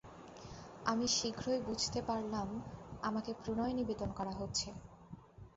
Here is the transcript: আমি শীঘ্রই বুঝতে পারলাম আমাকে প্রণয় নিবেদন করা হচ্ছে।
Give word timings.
আমি 0.85 1.05
শীঘ্রই 1.09 1.59
বুঝতে 1.67 1.99
পারলাম 2.01 2.47
আমাকে 3.03 3.31
প্রণয় 3.41 3.73
নিবেদন 3.79 4.09
করা 4.13 4.33
হচ্ছে। 4.35 4.67